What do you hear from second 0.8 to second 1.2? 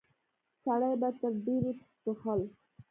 به